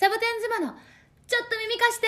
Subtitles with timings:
[0.00, 0.76] サボテン妻の
[1.26, 2.06] ちょっと耳貸して。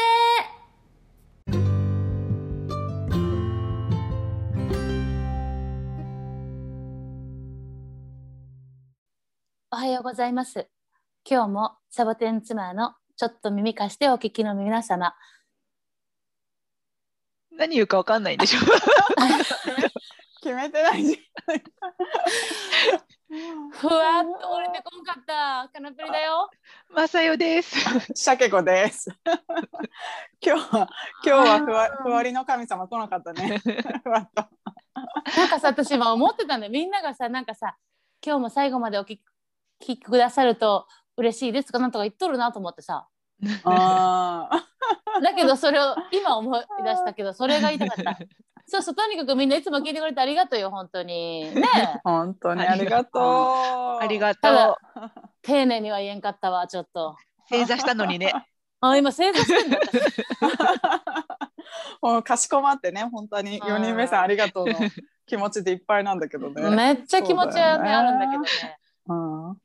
[9.73, 10.69] おはようございます。
[11.29, 15.17] 今日もサボテン妻のちょっと耳貸してお聞きの皆様。
[17.51, 18.61] 何言うかわかんないんでしょ
[20.45, 21.05] 決めてない。
[21.05, 21.19] じ
[23.71, 26.51] ふわっと降りてこんかったカナプリだよ
[26.93, 27.89] まさよです。
[27.89, 28.01] ゃん。
[28.01, 29.09] シャケ子です。
[30.45, 30.89] 今日は
[31.25, 33.59] 今日はふわふわりの神様来なかったね。
[34.03, 34.49] ふわっと。
[35.37, 37.77] なんかさ私今思ってたんだよみんながさなんかさ
[38.25, 39.21] 今日も最後までお聞
[39.79, 43.07] きくださると嬉しいですとかなんとか言っとるなと思ってさ
[43.65, 45.21] ああ。
[45.23, 48.19] だけどそれを今思い出したけどそれが言いたかった
[48.71, 51.63] そうそうとにかくみんないつも聞いてくれてありがとうよ本当にね
[51.97, 53.23] え 本当にありがとう。
[54.03, 55.11] ありがただとう。
[55.43, 57.17] 丁寧には言えんかったわちょっと
[57.49, 58.33] 正座したのにね。
[58.81, 60.25] あ今正座してんだ私
[62.01, 64.75] もうかしこまってね本当にうん四人目さんありがとうの
[65.27, 66.71] 気持ちでいっぱいなんだけどね。
[66.71, 69.61] めっちゃ気持ちはねねあるんだけどねうん。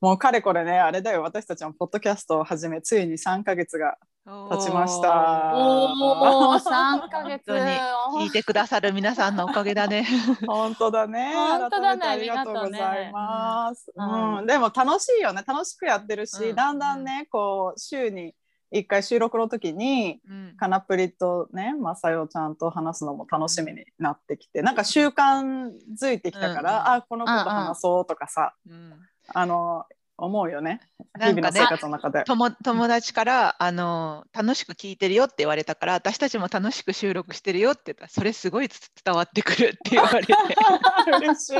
[0.00, 5.52] もうかれこれねあれだよ私たちもポッドキャストを始めついに三ヶ月が経ちました。
[5.54, 10.04] おお三ヶ月に聞いてくださる皆さんのおかげだね。
[10.48, 11.32] 本当だね。
[11.32, 13.92] 本当だねありがとうございます。
[13.94, 15.44] うねうん、でも楽しいよね。
[15.46, 18.34] 楽しくやってるし、うんだんだんね、こう週に
[18.72, 20.20] 一回収録の時に。
[20.28, 28.92] うんカナプリとね、まさよちゃんと話すのも楽しみになってきて、なんか習慣づいてきたから、うんあ、この子と話そうとかさ、うん
[29.28, 29.84] あの
[30.18, 30.80] 思うよね。
[31.18, 32.24] なんかね生活の中で。
[32.24, 40.34] 友友達からあの楽しく聞いてるよって言われたから私たちも楽しく収録してるよって言ったらそれすごいつ伝わってくるって言われて
[41.20, 41.56] 嬉しい。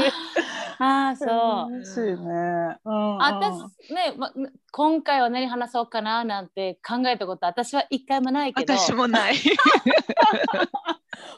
[0.79, 2.79] ああそう嬉しいね。
[2.85, 4.33] うんうん私ね、ま、
[4.77, 8.77] 今回は何話そうかななんて考えたこと私は一回もないけど。
[8.77, 9.35] 私もない。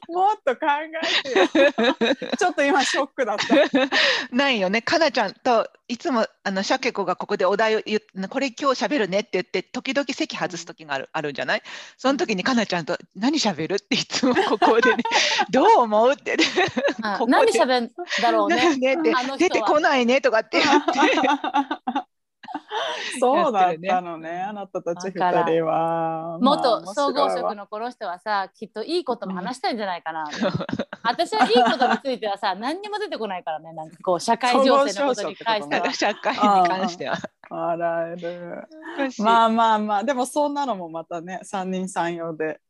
[0.09, 0.67] もっと考
[1.23, 1.47] えてよ。
[2.37, 3.47] ちょっと今ショックだった。
[4.35, 4.83] ないよね。
[4.83, 11.63] かなちゃんといつもあのシャケ子がここでお題を言っこれ今日喋るねって言って時々席外す時がある,、あるんじゃない？
[11.97, 15.05] その時にかなちゃんと何喋るっていつもここでね。
[15.51, 16.45] どう思うって、ね、
[17.03, 17.33] あここで。
[17.33, 18.77] 何喋んだろうね。
[18.77, 18.97] ね
[19.39, 20.91] 出てこないねとかって言って
[23.21, 26.39] そうだったのね、あなたたち二人は。
[26.41, 30.25] 元まあ総合職のこの人はさきっといいことも話したいんじゃないかな、
[31.03, 33.73] 私はいいことについてはさ何にも出てこないからね。
[33.73, 35.93] なんかこう社会情勢のことに関しては。
[35.93, 37.17] 社会に関しては。
[37.51, 38.69] 笑える。
[39.19, 42.61] ままあまあまあ、でもそんなのもまたね、三人三様で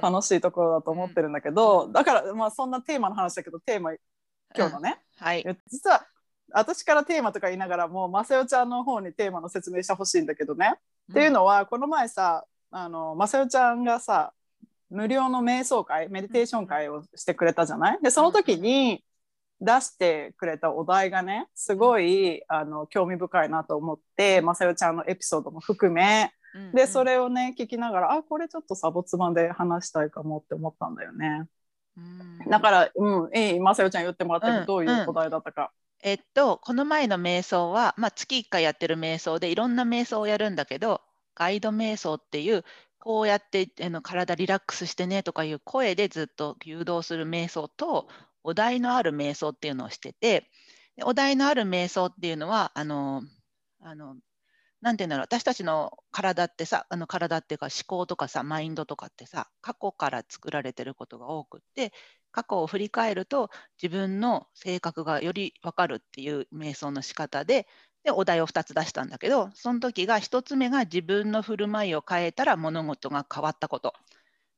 [0.00, 3.92] あ楽しいところだと思ってるんだけど、だからまあそんなテーマの話だけど、テーマ
[4.56, 5.44] 今日のね、はい。
[5.68, 6.06] 実は
[6.52, 10.74] 私からテーマとか言いながらも、まさよちゃんの方にテーマの説明してほしいんだけどね。
[11.10, 14.32] っていうのはこの前さあのまさよちゃんがさ
[14.90, 17.98] 無料の瞑想会メディテーション会をしてくれたじゃない？
[18.02, 19.02] でその時に
[19.60, 26.72] 出してくれたお題がねすごいあの興味深いなと思ってまさよちゃんのエピソードも含めうん。
[26.72, 31.44] でそ、れをね聞きながらあこれちょっとサボツマで話したいかもって思ったんだよね。
[31.96, 32.50] うん。
[32.50, 34.66] だからうんいいまさよちゃん言ってもらったけど、うん。
[34.66, 35.72] どういうお題だったか、
[36.02, 41.00] えっと、この前の瞑想は、まあ、月1回やってる瞑想でいろんな瞑想をやるんだけど
[41.34, 42.64] ガイド瞑想っていう
[42.98, 48.08] こうやってあの体リラックスしてねとかいう声でずっと誘導する瞑想と
[48.44, 50.50] お題のある瞑想っていうのをしてて
[51.04, 53.22] お題のある瞑想っていうのはあの
[53.80, 54.16] あの
[54.80, 61.92] なんていうんだろう私たちの体ってさあの体っていうか思考とかさマインドとかってさ過去から作られてることが多くって
[62.30, 63.50] 過去を振り返ると
[63.82, 67.66] 自分の性格がより分かるっていう瞑想の仕方で
[68.04, 73.92] でお題を2つ出したんだけどその時が1つ目が自分の振る舞いを変えたら物事が変わったこと。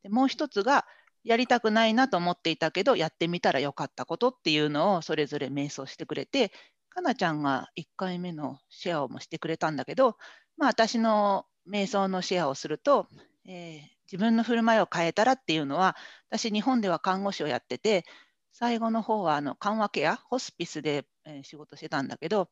[0.03, 0.86] でもう1つが
[1.25, 6.53] やりたくないなと思っていたけどやってみたらよかったことっていうのをそれぞれ瞑想してくれて
[6.90, 10.16] かなちゃんが1回目のシェアをもしてくれたんだけど、
[10.58, 13.09] まあ、私の瞑想のシェアをすると、
[13.47, 15.94] えー自分の振る舞いを変えたらっていうのは
[16.30, 18.04] 私日本では看護師をやってて
[18.50, 21.06] 最後の方はあの緩和ケアホスピスで、
[21.44, 22.48] 仕事してたんだけど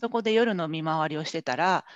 [0.00, 1.86] そこで夜の見回りをしてたら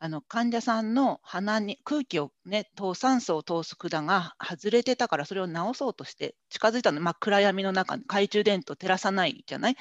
[0.00, 9.76] あの患者さんの鼻に空気をね通酸素を通す管が外れてたからそれを直そうとして近づいたの、まあ、暗闇の中懐中電灯照らさないじゃない？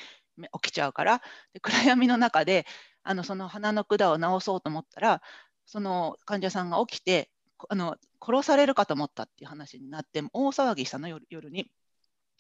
[0.62, 1.22] 起きちゃうから。
[1.54, 2.66] で暗闇の中で
[3.04, 5.22] あのその鼻の管を直そうと思ったら
[5.66, 7.30] その患者さんが起きて
[7.70, 11.72] あの殺されるかと思ったっていう話になって大騒ぎしたの夜夜に。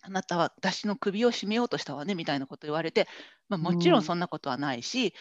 [0.02, 3.08] あなたは私の首を絞めようとしたわねみたいなこと言われて、
[3.50, 5.14] まあ、もちろんそんなことはないし、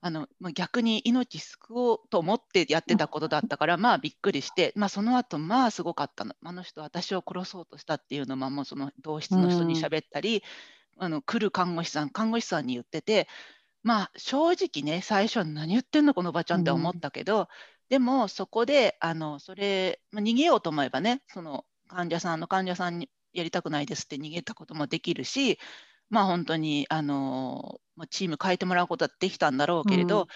[0.00, 6.34] あのまあ、逆に命救おうと思ってやってたことだったから、まあびっくりして、まあ、その後まあすごかったの。
[6.42, 10.42] あの人私を殺そうとしたっていうのももうその同室の人に喋ったり、
[10.98, 13.28] あの来る看護師さん看護師さんに言ってて
[13.82, 17.48] まあ正直ね最初は何言ってんのこのおばちゃんって思ったけど、
[17.88, 25.58] でもそこであのそれ、まあ、逃げようと思えばねその患者さんの患者さんにやりたくないですって逃げたこともできるし
[26.08, 27.80] まあ本当にあの
[28.10, 30.26] チーム変えてもらうことはできたんだろうけれど、うん、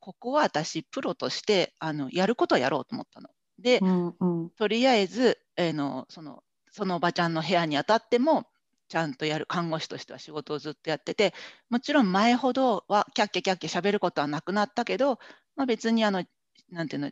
[0.00, 3.28] ここは私プロとしてあのやることはやろうと思ったの。
[3.58, 8.46] で、うんうん、とりあえず、えー、のそのそのおばちゃんの部屋にあたっても
[8.88, 11.34] ちゃんとやる看護師としては仕事をずっとやってて
[11.70, 15.18] もちろん前ほどはキャッキャキャッキャしゃべることはなくなったけど、
[15.56, 16.24] まあ、別にあの
[16.70, 17.10] なんていうの、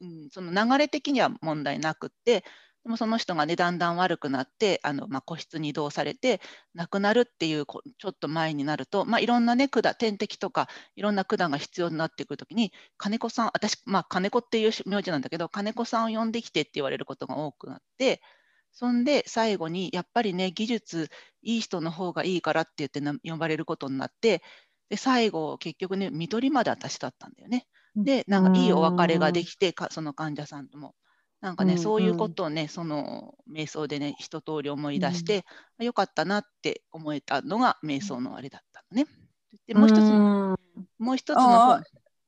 [0.00, 2.44] うん、その流れ的には問題なくって
[2.86, 6.40] でもその人がねだんだん悪くなってあの、まあ、個室に移動されて
[6.72, 18.22] 亡くなるっていうちょっと前になると、まあ、いろんなね管点滴とかいろんな管が必要になってくるときに金子さん私、まあ、金子っていう名字なんだけど金子さんを呼んできてって言われることが多くなって
[18.78, 21.08] そんで最後にやっぱりね技術
[21.42, 24.42] いい人の方がいいからって言って呼ばれることになって
[24.90, 27.66] で最後結局ね看取りまで私だったんだよね。
[27.96, 30.94] でなんかいいお別れができてかその患者さんとも。
[31.40, 35.44] なんかね、うんうん、そういうことをねその瞑想でね一通り思い出して、
[35.78, 39.06] うん、よかったなって思えたのが瞑想のあれだったのね。
[39.66, 40.58] でもう一つの、
[40.98, 41.82] もう一つの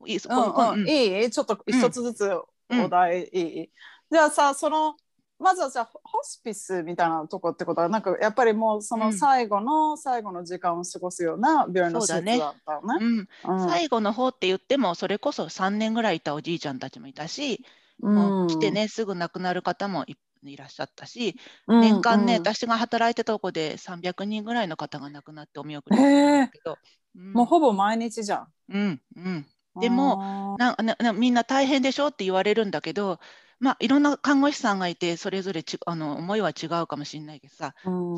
[0.06, 2.31] いい、うんうん、いいちょっと一つずつ
[2.71, 3.71] お題いい、
[4.11, 4.97] じゃあさその
[5.38, 13.26] まずはじゃホスピスみたいなとこってことはなんかやっぱりもうその最後の、最後の時間を過ごすような病院の施設だったよね。
[13.69, 17.64] 最後の方って言ってもそれこそ3年ぐらいいたおじいちゃんたちもいたし
[18.00, 20.05] もう来てねすぐ亡くなる方も
[20.44, 21.37] いらっしゃったし、
[21.67, 26.79] うん年間ね、私が働いてたとこで300人ぐらいの方が亡くなってお見送りしたけど、
[27.17, 28.46] うん、もうほぼ毎日じゃん。
[28.70, 29.46] うんうん、
[29.81, 33.19] でもななみんな大変でしょって言われるんだけど、
[33.60, 37.75] まあ、いろんな看護師さんがいてそれぞれちあの思いは違うかもしれないけどさ、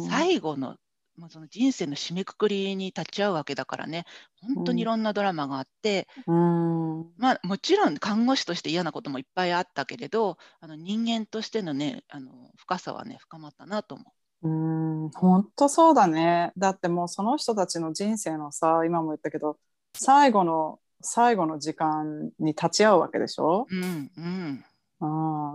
[0.09, 0.77] 最後の
[1.21, 4.07] まあ、その人生の締めくくりに立ち会うわけだからね。
[4.55, 14.05] 本当にいろんなドラマがあって、うん、まあ、もちろん看護師として嫌なこともいっぱいあったけれどあの人間としてのねあの深さはね深まったなと思
[14.43, 14.49] う。
[14.49, 15.11] うん。
[15.11, 16.53] 本当そうだね。
[16.57, 19.59] だってもうその人たちの人生のさ今も言ったけど
[19.95, 24.65] 最後の最後の時間に立ち会うわけでしょ、うんうん、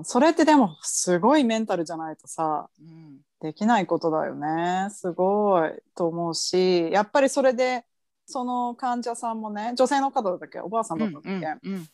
[0.03, 4.87] それってでもすごいメンタルじゃないとさ、うん、できないことだよね。
[4.89, 5.71] すごい。
[5.95, 7.85] と思うしやっぱりそれで
[8.25, 10.59] その患者さんもね女性の方だったっけ？
[10.61, 11.87] おばあさんだったっけ、うんうんうん、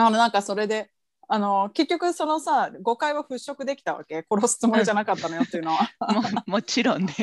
[0.00, 0.90] あのなんかそれで
[1.30, 4.24] あの結局そのさ誤解は払拭できたわけ？
[4.30, 5.90] 殺すつもりじゃなかったのよっていうのは。
[6.00, 6.22] も
[6.56, 7.14] もちろんね。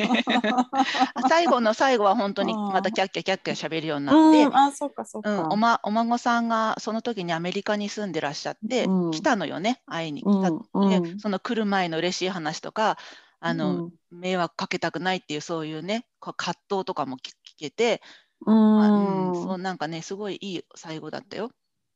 [1.28, 10.22] 最後の最後は本当にまたキャッキャキャッキャ喋るようになって、うん、あそうかそうか、うん、おま、お孫さんがその時にアメリカに住んでらっしゃって、うん、来たのよね会いに。
[10.22, 12.98] 来た、うんうん、その来る前の嬉しい話とか
[13.40, 18.00] あの、うん、迷惑かけたくないっていうそういうね葛藤とかも聞けて、
[18.46, 21.50] うん、そうなんかねすごいいい最後だったよ。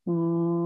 [0.07, 0.60] うん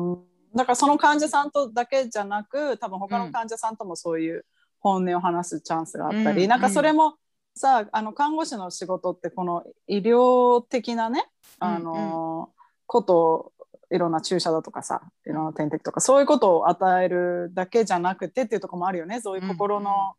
[0.56, 4.46] だからその患者さんとだけじゃなく多分他の患者さんともそういう
[4.80, 7.16] 本音を話すチャンスがあったり、うん、なんかそれも
[7.56, 11.26] さあの看護師の仕事ってこの医療的なね
[11.60, 12.40] あの、うん。
[12.40, 12.48] うん、
[12.86, 13.52] こと
[13.92, 19.22] いろんな注射だとかさいろんな点滴とかそういうことを与えるだけじゃなくてっていうとこもあるよね。
[19.22, 20.14] そういう心の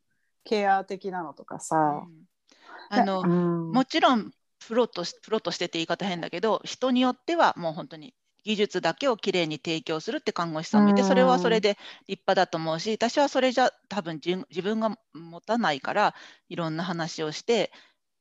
[0.45, 2.05] ケア的なのとかさ。
[2.07, 4.31] うん、あの、うん、もちろん
[4.67, 8.15] プロとプロとしてって言い方変だけど人によってはもう本当に
[8.47, 11.71] 技術だけをきれいに提供するって看護師さんもいてそれはそれで
[12.07, 16.15] 立派だと思うし私はそれじゃ多分自分が持たないから
[16.49, 17.73] いろんな話をして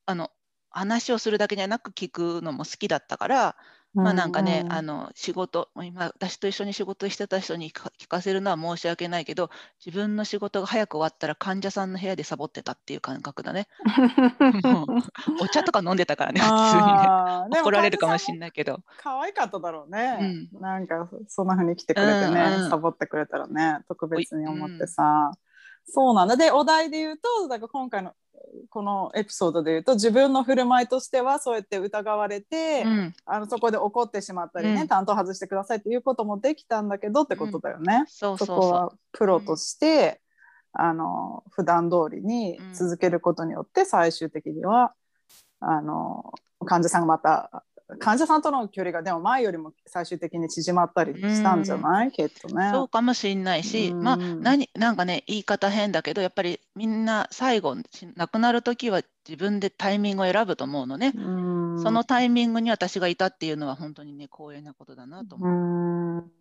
[0.08, 0.32] あの
[0.72, 3.56] 話をするだけじゃなく聞くのも好きだったから
[3.96, 9.50] まあなんかね、うんうん、あの仕事今私と一緒に仕事してた人に聞かせるのは申し訳ないけど
[9.84, 13.68] 自分の仕事が早く終わったら患者さんの部屋でサボってたっていう感覚だね。
[15.42, 17.62] お茶とか飲んでたからね 普通にね。
[17.62, 18.80] 怒られるかもしれないけど。
[18.98, 25.32] 可愛かっただろうね、うん、なんかそんなふうに来てくれてね、うんうん、サボってくれたらね特別に思ってさ、
[25.88, 26.36] そうなんだ。
[26.36, 28.14] でお題で言うとだから今回の
[28.70, 38.06] このエピソードで言うと自分の振る舞いとしてはそうやって疑われて、うん、あのそこで怒ってしまったりね、うん、担当外してくださいっていうこともできたんだけどってことだよね。
[38.08, 40.22] そこはプロとして、
[40.74, 44.94] あの普段通りに続けることによって最終的には
[45.62, 46.34] あの
[46.66, 47.64] 患者さんがまた
[48.00, 52.72] 患者さんとの距離がでも前よりも最終的に縮まったりしたんじゃない、きっとね。
[52.74, 61.20] そうかもしれないし、まあうん何なんかね言い方変だけどやっぱりみんな最後し亡くなる時は自分でタイミングを選ぶと思うのね、う
[61.78, 61.82] ん。
[61.82, 65.50] そのタイミングに私がいたっていうのは本当にね光栄なことだなと思う。
[65.50, 66.32] うん。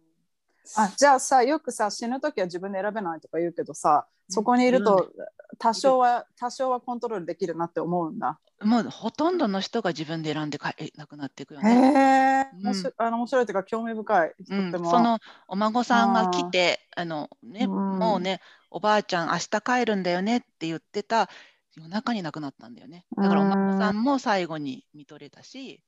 [0.76, 5.10] あじゃあさよくさ死ぬ時は自分で選べないとか言うけどさそこにいると
[5.58, 8.38] 多少は多少はコントロールできるなって思うんだ。
[8.62, 12.50] もうほとんどの人が自分で選んでかえ亡くなっていくよへね。
[12.54, 14.34] え、面白いあの面白いというか興味深い。
[14.48, 14.72] うん。
[14.72, 17.98] そのお孫さんが来てあの、ねうん。
[17.98, 21.28] もうねおばあちゃん明日帰るんだよねって言ってた
[21.76, 23.04] 夜中に亡くなったんだよね。
[23.16, 25.82] だからお孫さんも最後に見とれたし、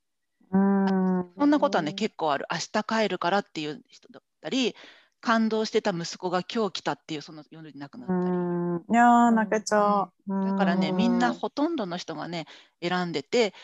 [0.53, 1.27] うん。
[1.39, 2.47] そんなことはね結構ある。
[2.51, 4.75] 明日帰るからっていう人だったり
[5.21, 8.21] 感動してた息子が今日来たっていうその夜に亡くなったり。
[8.21, 8.57] うん
[8.91, 10.45] いやー泣けちゃう。
[10.47, 12.47] だからね、みんなうほとんどの人がね、
[12.83, 13.55] 選んでて、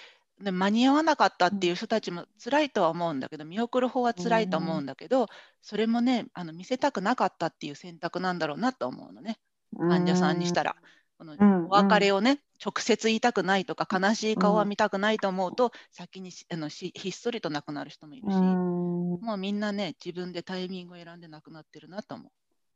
[0.40, 5.26] で間に合わなかったっていう人たちも辛いとは思うんだけど、見送る方は辛いと思うんだけど、
[5.60, 9.38] それもね、あの見せたくなかったっていう選択なんだろうなと思うのね、
[9.78, 10.76] 患者さんにしたら。
[11.22, 19.20] このうんお別れをね、直接言いたくないとか、悲しい顔は見たくないと思うと、先にしあのしひっそりと亡くなる人もいるし、うん。
[19.20, 22.32] もうみんなね、自分でタイミングを選んで亡くなってるなと思う。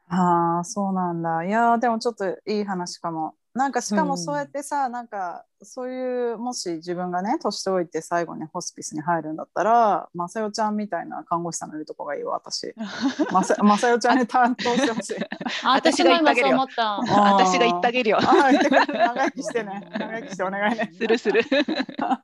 [0.08, 1.44] ああそうなんだ。
[1.44, 12.75] いやーでもちょっといい話かもなんかしかうんもそうやってさ、なんかそういうもし自分がね年老いて最後にホスピスに入るんだったらまさよちゃんみたいな看護師さんのいるとこがいいわ私。
[13.32, 15.16] まさまさよちゃんに担当してほしい。
[15.64, 16.96] あ私も今そう思った。
[16.96, 18.18] あー私が言ってあげるよ。
[18.18, 18.52] あー。
[18.52, 19.90] 言ってくれ長生きしてね。
[19.98, 20.92] 長生きしてお願いね。
[20.94, 21.40] するする。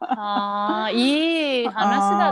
[0.00, 2.28] ああ、いい話だ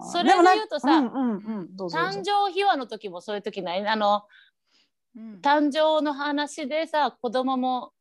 [0.00, 0.06] た。
[0.10, 1.76] それで言うとさうんうんうん。
[1.76, 3.86] どう誕生秘話の時もそういう時ない？
[3.86, 4.24] あの
[5.16, 5.40] うん。
[5.42, 7.92] 誕生の話でさ子供も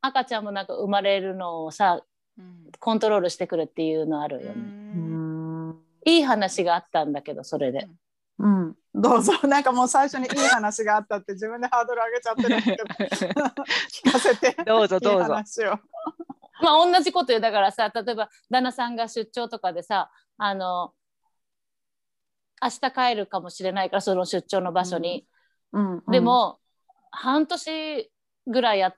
[0.00, 2.02] 赤ちゃんもなんか生まれるのをさ
[2.38, 2.70] うん。
[2.78, 4.62] コントロールしてくるっていうのあるようね。
[4.62, 5.76] ん。
[6.04, 7.88] いい話があったんだけどそれで。
[8.38, 9.34] うん、どうぞ。
[9.46, 13.44] なんかもう最初にいい話があったって自分でハードル上げちゃってるけど
[14.08, 14.56] 聞かせて。
[14.64, 15.32] どうぞどういいぞ。
[15.34, 15.78] 話を。
[16.62, 20.92] まあ同じことよだからさ例えば旦那さんが出張とかでさあの
[22.62, 25.26] 明日帰るかもしれないからその出張の場所に。
[25.72, 26.58] うんでも、
[27.10, 28.10] 半年
[28.46, 28.94] ぐらいや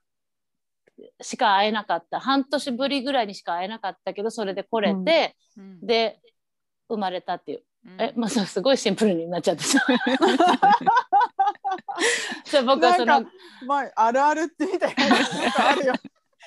[1.20, 2.20] しか会えなかった。
[2.20, 5.84] 半年ぶりぐらいにしか会えなかったけどそれで来れて、うん。
[5.86, 6.20] で
[6.88, 8.00] 生まれたっていう、うん。
[8.00, 9.64] えまあそうすごいシンプルになっちゃって。
[9.64, 9.80] さ
[12.44, 13.30] そう僕はそのなんか
[13.66, 15.16] まああるあるってみたいな
[15.70, 15.94] あるよ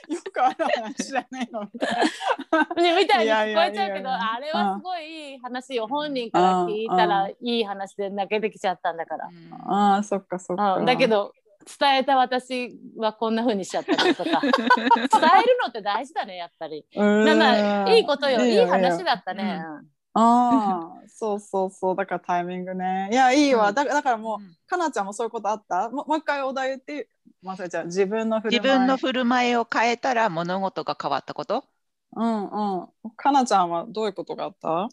[0.07, 2.95] よくある話じゃないのみたいな。
[2.95, 10.75] みたいに 聞こえちゃうけどあれはすごいいい話よ本人から聞いたらいい話で泣けてきちゃったんだから、うんああそっかそっか。
[10.77, 11.33] うん、だけど
[11.79, 14.39] 伝えた私はこんな風にしちゃったりとか。
[14.41, 16.85] 伝えるのって大事だねやっぱり。
[16.95, 17.25] うん。
[17.25, 19.61] なないいことよいい話だだったね。
[20.19, 21.95] ああ そうそうそう。
[21.95, 23.09] だからタイミングね。
[23.11, 23.75] いやいいわ、うん。
[23.75, 24.55] だだからもううん。
[24.67, 25.89] かなちゃんもそういうことあった？
[25.89, 27.09] ももう一回お題言って
[27.41, 27.87] まさちゃん。
[27.87, 28.79] 自分の振る自舞い。
[28.79, 31.65] 分の振る舞いを変えたら物事が変わったこと？
[32.15, 32.87] うんうん。
[33.15, 34.89] かなちゃんはどういうことがあった？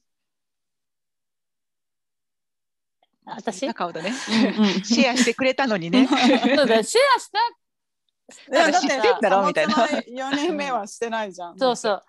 [3.26, 3.72] 私？
[3.72, 4.12] 顔だね。
[4.56, 4.72] うんうん。
[4.84, 6.06] シェアしてくれたのにね。
[6.56, 7.38] そうだシェアした？
[8.52, 9.46] いやだって知ってんだろ？
[9.46, 9.74] みたいな。
[9.74, 11.58] 4人目はしてないじゃん。
[11.58, 12.02] そうそう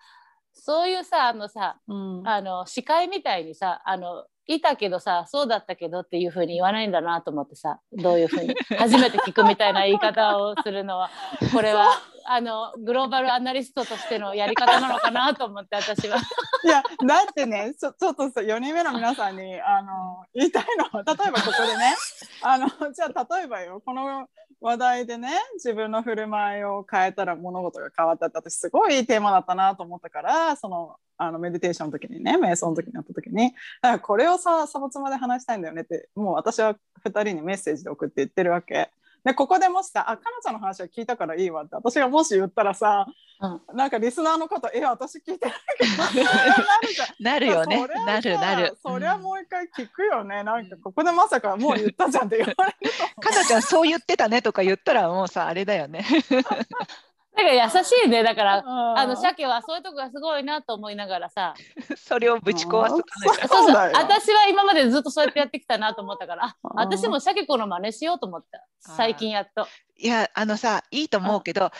[0.55, 2.27] そういうさあのさうん。
[2.27, 11.09] あの司会みたいにさあのいたけどさそうだったけどっていうふうに言わないんだなと思ってさどういうふうに 初めて聞くみたいな言い方をするのは
[11.53, 11.89] これは
[12.27, 16.17] あのグローバルアナリストとしてのやり方なのかなと思って私は。
[16.17, 21.95] いやだってねちょちょっとさ4人目の皆さんにあの言いたいのは例えばここでね
[22.41, 24.27] あのじゃあ例えばよこの
[24.61, 38.89] 話題でね自分の振る舞いを変えたら物事が変わったって私すごいいいテーマだったなと思ったからそのあのメディテーションの時にね瞑想の時にやった時にだからこれをさサボツマで話したいんだよねってもう私は2人にメッセージで送って言ってるわけ。
[39.25, 43.07] でここでもしさ「あかなちゃんの話は聞いたからいいわ」って私がもし言ったらさ、
[43.41, 45.91] うんなんかリスナーの方「え私聞いてないけど
[47.19, 48.77] 」なるよねなるなる。
[48.81, 50.43] そりゃもう一回聞くよね。
[50.43, 53.21] なんかここでまさかもう言ったじゃんって言われると。
[53.21, 56.05] かなちゃんそう言ってたねとか言ったらもうさあれだよね。
[57.35, 58.23] だから優しいね。
[58.23, 61.53] だからああの鮭はそういうとこがすごいなと思いながらさ。
[61.97, 62.91] それをぶち壊す。
[62.91, 63.03] そう
[63.47, 66.55] そう私は今までずっとそうやってやってきたなと思ったから。
[66.61, 68.65] 私も鮭子の真似しようと思った。
[68.79, 69.67] 最近やっと。
[69.97, 71.71] いやあのさいいと思うけど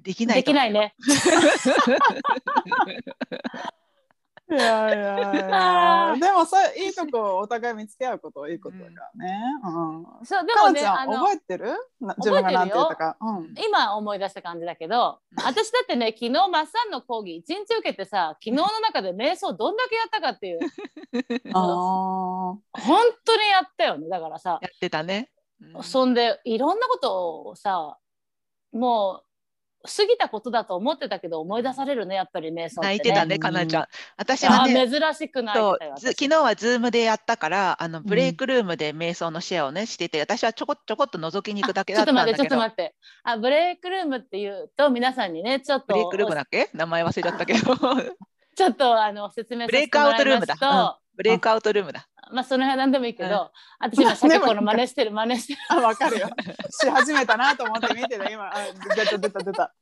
[0.00, 0.94] できないできないね
[4.50, 9.40] いやいやいや でもさいいとこをお互い見つけ合うことはいいことだからね。
[9.62, 10.26] うん。
[10.26, 11.74] そうでもねあの覚えてる？
[12.00, 13.16] な自分が何て言ったか。
[13.20, 13.54] うん。
[13.58, 20.60] 今思い出した感じだけど私だってね昨日マッサンの講義一日受けてさ昨日の中で瞑想どんだけやったかっていう
[21.54, 21.60] ああ。
[21.60, 25.30] 本当にやったよねだからさやってたね。
[25.60, 27.98] うんそんでいろんなことをさ
[28.72, 29.27] もう
[29.84, 33.40] 過ぎたことだと思ってたけど思い出されるねやっぱり瞑想ね、泣いてたね、うん。
[33.40, 33.86] かなちゃん。
[34.16, 35.62] 私あはね、珍しく泣い
[35.96, 42.82] 昨日はズームでやったから、あのブレイクルームで瞑想のシェアをね、してて、私はちょこちょこっと覗きに行くだけだっちょったと待ってちょっとんだけど。
[42.84, 42.94] 待って。
[43.22, 45.94] あブレイクルームっていうと皆さんにねちょっと。
[45.94, 46.70] ブレイクルームだっけ？
[46.74, 47.76] 名前忘れちゃったけど。
[48.56, 50.54] ちょっとあの説明さブレイクアウトルームだ。
[50.54, 52.08] ますと、ブレイクアウトルームだ。
[52.32, 53.34] まあその辺は何でもいいけど、うん。
[53.80, 55.58] 私今さっきこの真似してる 真似してる。
[55.70, 56.28] あわかるよ。
[56.70, 58.46] し始めたなと思って見てた今。
[58.48, 58.54] あ
[58.96, 59.74] 出た出た出た。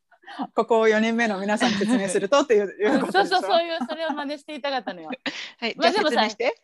[0.55, 5.09] ここを4人目の皆さんに説明するとっていうそうそうそういうそれを真似していたかったのよ。
[5.61, 6.29] はい、じゃあまあでもさ。
[6.29, 6.55] 知って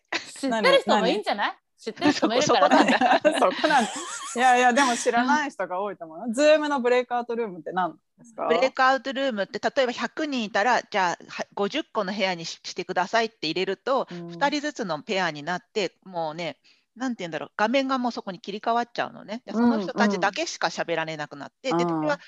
[0.73, 1.55] る人もいいんじゃない？
[1.83, 2.79] 知ってる人もいるそこから。
[2.79, 3.21] そこなんだ。
[3.41, 3.91] そこなんだ。
[4.37, 6.19] いやいやでも知らない人が多いと思う。
[6.21, 6.27] よ。
[6.33, 8.47] Zoom のブレイクアウトルームって何ですか？
[8.47, 14.29] ブレイクアウトルームって例えば100人いたらじゃあは50個の部屋にししてくださいって入れると、うん。
[14.29, 16.59] 2人ずつのペアになってもうね
[16.95, 17.51] なんて言うんだろう。
[17.57, 19.43] 画面がもうそこに切り替わっちゃうのね。
[19.45, 22.21] でその人たちだけしか喋られなくなって、でうん私は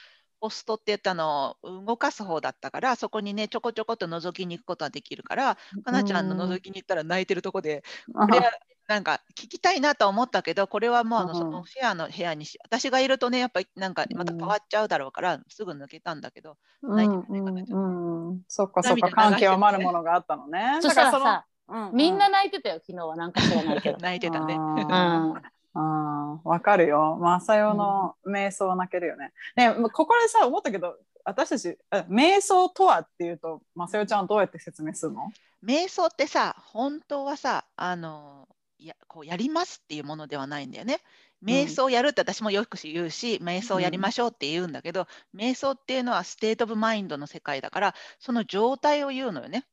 [0.45, 7.83] ポストって言ったの動かす方だったからそこにねちょこちょこっと覗きに行くことができるからかなちゃんの覗きに行ったら泣いてるとこで
[8.13, 8.53] これは
[8.87, 11.35] なんか聞きたいなとは思ったけどこれはもうあのうん。
[11.35, 16.97] そのシェアの部屋にし私がいるとねやっぱりなんかまた変わっちゃうだろうからすぐ抜けたんだけどうん。
[16.97, 18.41] 泣いてるねかなちゃうんうん。
[18.47, 20.79] そっかそっか関係をまるものがあったのね。
[20.83, 23.17] そしたらさその、ううみんな泣いてたよ昨日は。
[23.17, 23.97] なんか知らないけど。
[24.05, 24.55] 泣いてたね。
[24.59, 25.43] あうーん
[25.75, 27.19] あーわかるよ。
[27.21, 29.33] マサヨの瞑想は泣けるよね。
[29.57, 35.33] ねここでさ思ったけど私たちあ瞑想とはっていうとマサヨちゃんはどうやって説明するの？
[35.65, 41.01] 瞑想ってさ本当はさあのやこうやりますっていうものではないんだよね。
[41.45, 49.67] 瞑想やるって私もよく言うし、瞑想やりましょうって言うんだけど、瞑想っていうのは state of mind の世界だからその状態を言うのよね。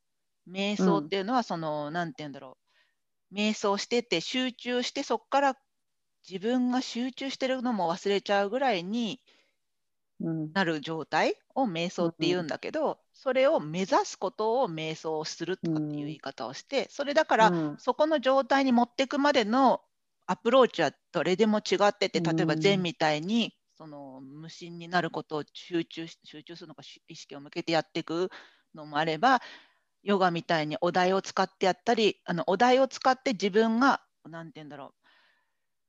[0.52, 2.58] 瞑想っていうのはその、なんて言うんだろ
[3.32, 5.58] う瞑想してて集中してそこから
[6.28, 9.22] 自分が集中してるのも忘れちゃうぐらいに
[10.20, 10.54] うん。
[10.54, 17.78] なる状態を瞑想って言うんだけど、それを目指すことを瞑想をするとかっていう言い方をして、それだから、うん。
[17.78, 19.82] そこの状態に持っていくまでの
[20.28, 28.30] アプローチはどれでも違ってて例えばうん禅みたいにその無心になることを集中し集中するのかし意識を向けてやっていく
[28.74, 29.42] のもあれば
[30.04, 35.01] ヨガみたいにお題を使ってやったりあのお題を使って自分が何て言うんだろう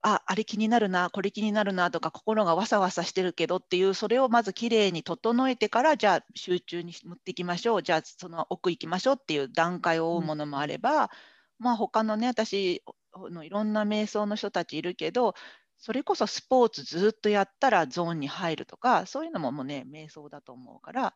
[0.03, 7.83] ああれ気になるなこれ気になるなとか心がわさわさしてるけどっていうそれをまずきれいに整えてからじゃあ集中に持っていきましょう。
[7.83, 11.11] じゃあその奥行きましょうっていう段階を追うものもあれば、
[11.59, 12.83] まあ他のね私
[13.31, 15.35] のいろんな瞑想の人たちいるけど
[15.79, 21.15] それこそスポーツずっとやったらゾーンに入るとかそういうのももうね瞑想だと思うから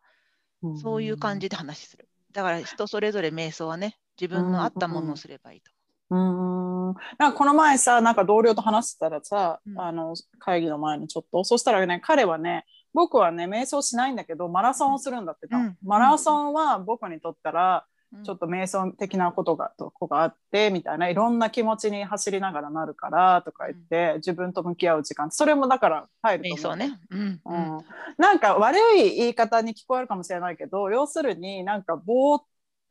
[0.73, 2.09] そういう感じで話する。
[2.33, 5.71] だから人それぞれ瞑想はね自分の合ったものをすればいいと
[6.09, 6.93] うん。
[7.17, 9.79] なんかこの前さなんか同僚と話してたらさ、うん。
[9.79, 15.77] あの会議の前にちょっとそしたらね彼はね僕はね瞑想しないんだけどマラソンをするんだってた、うん。
[15.83, 17.85] マラソンは僕にとったら。
[18.23, 25.29] ちょっと瞑想的なことがとこがあってみたいないろんな気持ちに走りながらなるからとか言って、自分と向き合う時間。
[25.29, 26.57] それもだから入ると思う。
[26.57, 26.97] 瞑想ね。
[27.11, 27.41] うん。
[28.17, 32.41] なんか悪い言い方に聞こえるかもしれないけど要するになんかぼー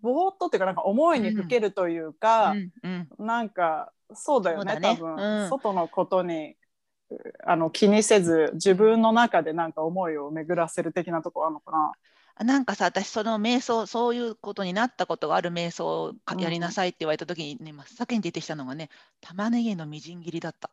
[0.00, 3.26] ぼーっとっていうかなんか思いにふけるというか、うんうん。
[3.26, 4.80] なんかそうだよねね。
[4.80, 5.48] 多分、うん。
[5.48, 6.56] 外のことに
[7.10, 11.92] うあの気にせず自分の中でなんか思いを巡らせる的なとこあるのかな。
[12.38, 18.90] あなんかさ私その瞑想そういうことになったことがある瞑想をやりなさいって言われた時にね真っ先に出てきたのがね
[19.22, 20.70] 玉ねぎのみじん切りだった。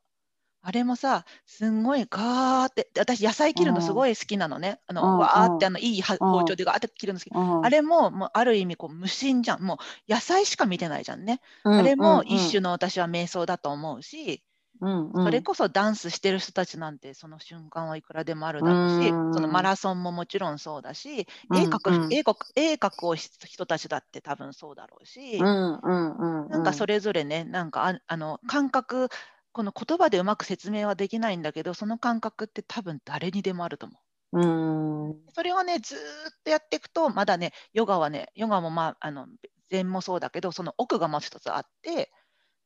[0.66, 4.80] あれもさすんごいガーってで私野菜切るのすごい好きなのね。
[4.88, 7.30] あうんのわーってあのいい包丁でガーって切るの好き。
[7.34, 7.66] うん。
[7.66, 9.62] あれももうある意味こう無心じゃん。
[9.62, 11.42] もう野菜しか見てないじゃんね。
[11.64, 14.42] あれも一種の私は瞑想だと思うし、
[14.80, 22.14] それこそダンスしてる人たちなんてその瞬間はいくらでもあるだろうし、うんそのマラソンももちろんそうだし、うん絵描く、うん。
[22.14, 29.10] 絵描く絵描くをし人たちだって多分そうだろうし、なんかそれぞれねなんかああの感覚
[29.54, 33.98] この言葉でうまく説明はできないんだけどその感覚って多分誰にでもあると思
[34.34, 34.40] う。
[34.40, 35.16] うん。
[35.34, 36.02] それをねずーっ
[36.44, 39.28] とやっていくとまだねヨガはねヨガもまああの
[39.70, 42.12] 禅もそうだけどその奥がもう一つあって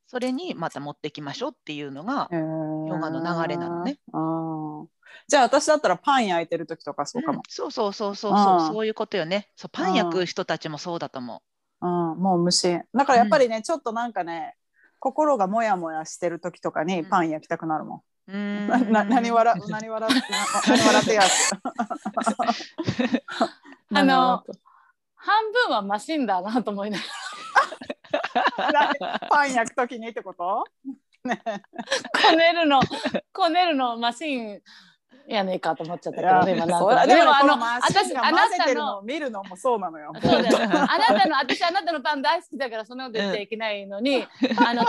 [0.07, 2.37] それにまた持っていきましょうっていうのがヨ
[2.95, 3.99] ヨガの流れなのね。
[5.27, 7.39] じゃあ私だったらパン焼いてる時とかそうかも。
[7.39, 8.37] うんそうそうそうそううん。
[8.37, 9.49] そうそういうことよね。
[9.57, 11.41] そうパン焼く人たちもそうだと思
[11.81, 11.85] う。
[11.85, 12.83] ん、もう無心。
[12.93, 14.55] だからやっぱりね、ちょっとなんかね
[14.99, 18.01] 心がモヤモヤしてる時とかにパン焼きたくなるもん。
[18.29, 21.51] うーんなな何笑何笑ってな何笑ってやつ。
[23.93, 24.43] あの
[25.15, 27.03] 半分はマシンだなと思いなが
[28.99, 29.29] 何？
[29.29, 30.65] パン焼く時にってこと？
[31.23, 31.41] ね。
[31.45, 31.59] ら
[32.29, 32.79] こねるの
[33.33, 34.61] こねるのマシン
[35.33, 40.13] やねえかと思っちゃったけどね今でもあの私あなたの見るのもそうなのよ。
[40.21, 44.25] そうだよあなたの 私あなたのパン大好きだからそんなこと言っちゃいけないのに、
[44.65, 44.85] あの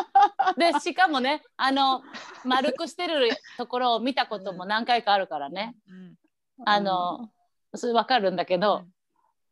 [0.57, 2.03] でしかもねあの
[2.45, 6.15] 丸くしてるところを見たことも何回かあるからねうん
[6.65, 7.31] あの
[7.75, 8.93] それ分かるんだけど、うん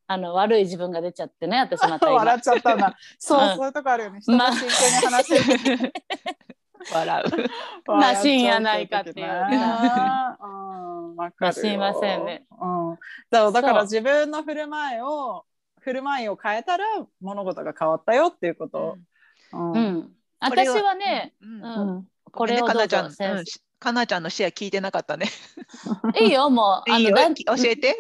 [0.08, 2.96] あの悪い自分が出ちゃってね私また今 笑っちゃったんだ。
[3.18, 4.20] そう、うんそういうとこあるよね。
[4.20, 5.92] 人が真剣に話してる。
[6.92, 7.24] 笑
[7.86, 7.90] う。
[7.90, 9.26] マシンやないかっていう。
[9.26, 10.46] 笑っちゃう時ねう
[11.12, 11.52] ん、わかるよ。
[11.52, 12.46] すいませんね。
[12.60, 12.94] うん。
[13.30, 13.82] だからだからそう。
[13.84, 15.44] 自分の振る舞いを
[15.80, 16.84] 振る舞いを変えたら
[17.20, 18.98] 物事が変わったよっていうこと。
[19.52, 19.72] うん。
[19.72, 19.96] ううん。
[19.98, 21.62] ん、私はね、うん。
[21.62, 21.96] うん。
[21.96, 22.04] うん。
[22.32, 23.44] これをどうごめんねかなちゃん、ぞ先うん。
[23.46, 25.26] しかなちゃんのシェア聞いてなかったね。
[26.14, 26.90] 生いいよもう。
[26.90, 27.96] いいよ、 だんき教えて。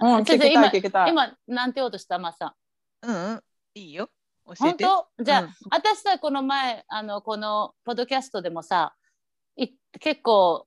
[0.00, 1.10] うん、聞きたい今聞きたい。
[1.10, 2.54] 今なんて言おうとしたマさん
[3.02, 3.42] うんうん、
[3.74, 4.10] いいよ。
[4.56, 4.84] 教え本て。
[4.84, 5.06] 当？
[5.24, 5.48] じゃあ、うん。
[5.70, 8.94] 私さこの前あのこのポッドキャストでもさ
[9.56, 10.66] い結構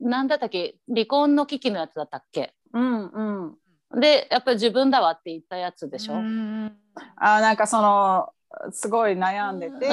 [0.00, 0.76] なんだったっけ？
[0.88, 2.54] 離婚の危機のやつだったっけ？
[2.72, 3.56] うんう
[3.96, 4.00] ん。
[4.00, 6.76] でやっぱり自分だわって言ったやつでしょ、うん
[7.16, 8.28] あなんかその
[8.70, 9.88] すごい悩んでて、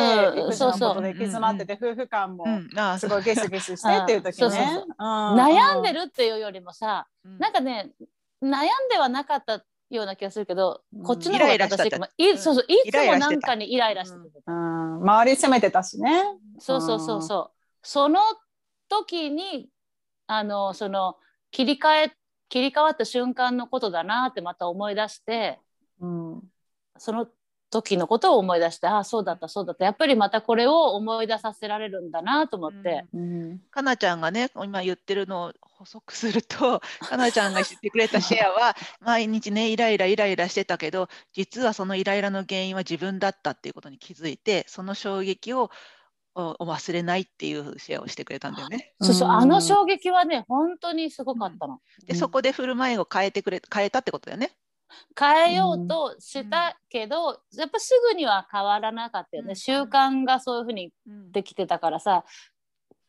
[0.53, 2.45] そうそうとで行き詰まってて、夫婦間も
[2.97, 4.85] すごいゲスゲスしてっていう時うんそうそうねそう。
[4.87, 5.35] うん。
[5.37, 7.37] 悩んでるっていうよりもさうん。
[7.39, 7.91] なんかね
[8.41, 8.49] 悩ん
[8.89, 9.63] ではなかった
[9.95, 11.03] ような気がするけど、うん。
[11.03, 13.25] こっちの方が正しいかもいそうそういつイライラしてた。
[13.25, 16.23] もなんかにイライラしてて、うん、周り責めてたしね。
[16.59, 17.51] そうそうそうそう。
[17.81, 18.19] その
[18.89, 19.69] 時に
[20.27, 21.17] あのその
[21.51, 22.11] 切り替え
[22.49, 25.59] 切り替わった瞬間のことだなってまた思い出して
[25.99, 26.41] うん。
[26.97, 27.27] その
[27.73, 29.83] 時のことを思い出してああそうだったそうだった。
[29.83, 33.59] やっぱりまたこれを思い出させられるんだなと思って、うん。
[33.71, 45.71] かなちゃんがね、今言ってるのを補足すると、 かなちゃんが知ってくれたシェアは、毎日ね、イライライライラしてたけど、実はそのイライラの原因は自分だったっていうことに気づいて、その衝撃を
[46.35, 48.93] お忘れないっていうシェアをしてくれたんだよね。
[49.01, 49.29] そうそう。
[49.29, 49.35] うん。
[49.35, 51.79] あの衝撃はね本当にすごかったの。
[52.05, 52.19] で、うん。
[52.19, 54.51] そこで振る舞いを変えてくれ、変えたってことだよね。
[55.19, 59.55] 変えようとしたけど、やっぱすぐには変わらなかったよね、うん。
[59.55, 61.31] 習慣がそういうふうにうん。
[61.31, 62.25] できてたからさ。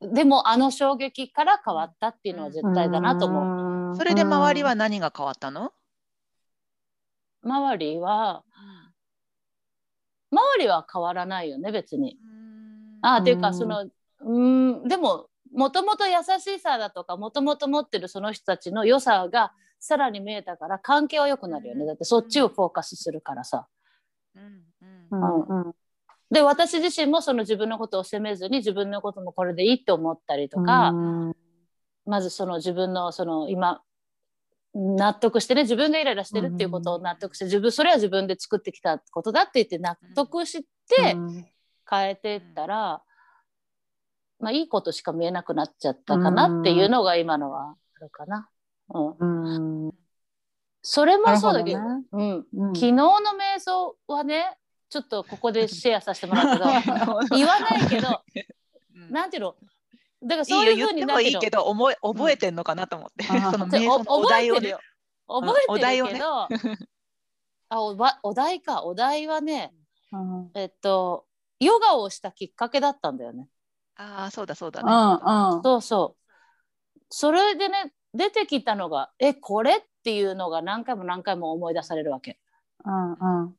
[0.00, 3.42] でもあの衝撃から変わったっていうのは絶対だなと思う。
[3.42, 5.72] 思それで周りは何が変わったの、
[7.42, 8.42] 周りは
[10.30, 12.18] 周りは変わらないよね別に。
[13.02, 13.54] あっていうかうん。
[13.54, 13.88] その
[14.20, 19.52] うんでももともと優しさだとかもともと持ってるその人たちの良さが
[19.84, 21.84] さらに見えたから関係は良くなるよね。
[21.84, 23.66] だってそっちをフォーカスするからさ。
[24.34, 24.42] うん
[24.80, 25.66] ううんん。
[25.66, 25.74] うん
[26.30, 31.36] で私自身もその自分のことを責めずに自分のこともこれでいいって思ったりとか、うん
[32.06, 33.82] まずその自分のその今
[34.74, 41.46] 納得してね自分がイライラしてるっていうことを納得して自分それは自分で作ってきたことだって言って納得してうん。
[41.88, 43.02] 変えてったら、
[44.40, 48.48] まあいいことしか見えなくなっちゃったかなっていうのが今のはあるかな。
[48.90, 49.94] うん、うん。
[50.82, 52.74] それもそうだけどなるほうん、うん。
[52.74, 54.58] 昨日の瞑想はね
[54.90, 56.64] ちょっとここでシェアさせてもらうけ
[57.04, 57.36] ど。
[57.36, 58.22] 言わないけど
[58.94, 59.10] うん。
[59.10, 59.56] なんていうの？
[60.22, 63.40] だからいそういうふうになっていいけど覚え覚えてんのかなと思って、うん。
[63.52, 64.76] その瞑想のお題をね。
[65.26, 66.20] 覚えてるけど、お題をね。
[67.70, 68.84] あおばお題か。
[68.84, 69.74] お題はね
[70.12, 70.50] うん。
[70.54, 71.26] えっと
[71.60, 73.48] ヨガをしたきっかけだったんだよね。
[73.96, 75.56] ああそうだそうだうね、ん。
[75.56, 77.04] うんそうそう。
[77.10, 82.38] それでね出てきたのがえこれっていうのが何回も何回も思い出されるわけ。
[82.85, 83.55] うんうん。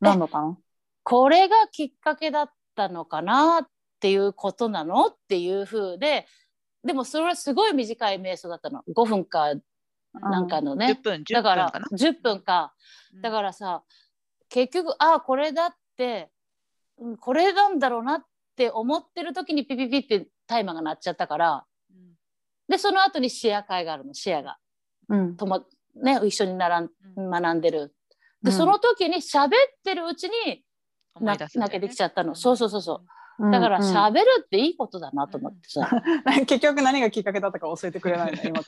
[0.00, 0.58] 何だったの
[1.02, 3.68] これがきっかけだったのかなっ
[4.00, 6.26] ていうことなのっていう風で
[6.84, 8.82] でもそれはすごい短い瞑想だったの。
[8.94, 9.54] 5分か
[10.14, 12.72] なんかのね、10分10分だからかな10分か。
[13.22, 13.82] だからさ
[14.48, 16.30] 結局ああこれだって
[16.98, 18.22] うんこれなんだろうなっ
[18.56, 21.62] て思ってる時にピピピってタイマーが鳴っちゃったからうん
[22.68, 24.14] でその後にシェア会があるの。
[24.14, 24.58] シェアが。
[25.08, 25.36] うん。
[25.36, 25.64] とも、
[25.96, 27.30] ね、一緒にならんうん。
[27.30, 27.94] 学んでる。
[28.42, 28.56] で、うん。
[28.56, 29.50] その時に喋っ
[29.82, 30.64] てるうちに
[31.20, 31.36] ね。
[31.54, 33.02] 泣けてきちゃったの、そうそうそうそ
[33.40, 33.50] う。
[33.50, 33.96] だからうんうん。
[33.96, 35.88] 喋るっていいことだなと思ってさ、
[36.46, 38.60] 結局何がきっかけだったか教えてくれないの 今。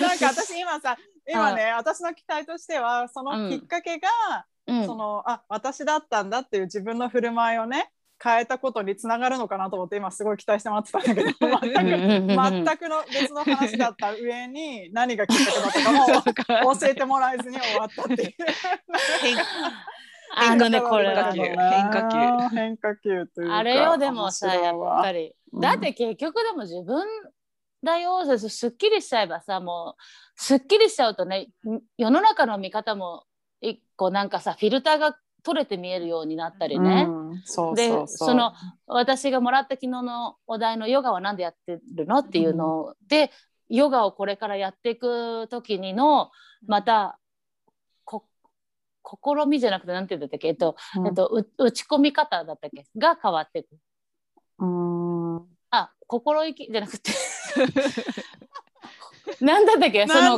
[0.00, 0.96] なんか私今さ
[1.28, 4.08] 今ね私の期待としてはそのきっかけが、
[4.66, 4.86] うん。
[4.86, 15.72] そのあ私だったんだっていう自分の振る舞いをね変えたことにつながるのかなと思って今すごい期待して待ってたんだけど 全く全くの別の話だった上に何がきっかけだっ
[16.24, 18.34] たかも 教えてもらえずに終わったっていう。
[20.38, 22.08] あのねこれ変化球変化
[22.50, 22.56] 球。
[22.56, 27.06] 変化球というかあれよでもさやっぱり、うんだって結局でも自分
[27.82, 30.02] だよすっきりしちゃえばさもう
[30.34, 31.48] すっきりしちゃうとね
[31.96, 33.24] 世の中の見方も
[33.62, 37.06] 一個なんかさフィルターが取れて見えるようになったりね、
[37.76, 38.52] でその
[38.88, 43.30] 私がもらった昨日のお題のヨガは何でやってるのっていうので、
[43.68, 46.32] ヨガをこれからやっていく時にの
[46.66, 47.20] また
[48.04, 48.24] こ
[49.04, 51.06] 試みじゃなくて何て言うんだったっけ、えっとうん。
[51.06, 52.84] えっと、う打ち込み方だったっけ？
[52.98, 53.68] が変わっていく。
[54.58, 55.46] うん。
[55.70, 57.12] あ心意気じゃなくて。
[59.40, 60.08] なんだったっけ？
[60.08, 60.36] その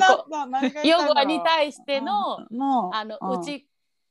[0.85, 3.41] ヨガに対してののあのうん。
[3.41, 3.67] 打ち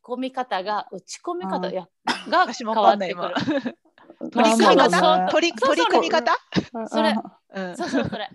[0.08, 1.74] 込み方が打ち込み方うん。
[1.74, 1.88] や
[2.30, 3.34] が変わってくる。
[4.32, 5.18] 取り組み方？
[5.26, 6.32] ね取り取り組み方？
[6.88, 7.16] それ。
[7.54, 7.78] うん。
[7.78, 8.30] そうそうそれ。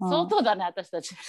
[0.00, 0.10] うん。
[0.10, 1.14] 相当だね私たち。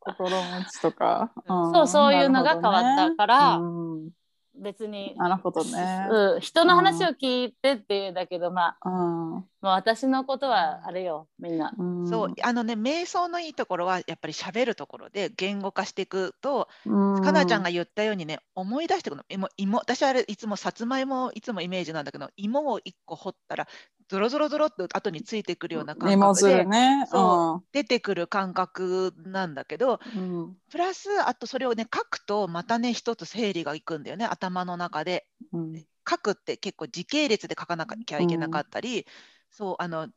[0.00, 1.32] 心持ちとか、
[1.70, 1.72] ん。
[1.74, 3.38] そうそういうのが変わったから。
[3.38, 4.10] なるほどね
[4.58, 5.12] 別に。
[5.12, 6.08] うん、なるほどね。
[6.10, 9.48] うん、人の話を聞いてっていうんだけど、まあうん。
[9.60, 11.72] もう私のことはあれよみんな。
[11.76, 12.08] うん。
[12.08, 17.22] そうあのね瞑想のいいところはやっぱり喋るところで言語化していくとうん。
[17.22, 23.68] かなちゃんが言ったようにね思い出してくるの芋芋私あれいつもさつまいもいつもイメージなんだけど芋を1個掘ったら
[24.08, 27.06] ゾロゾロゾロっと後についてくるような感芋覚でね。
[27.10, 35.26] そ出てくる感覚なんだけどうんうんプラスあとそれをね書くとまたね一つ整理がいくんだよね頭の中で。
[35.52, 39.06] うん書くって結構時系列で書かなきゃいけなかったり、
[39.50, 40.08] そうあの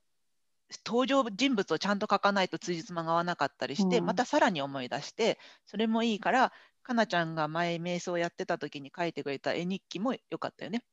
[0.86, 10.84] 登場人物をちゃんと書かないと辻褄が合わなかったりして、うんまたさらに思い出してそれもいいからかなちゃんが前瞑想やってた時に書いてくれた絵日記もよかったよね。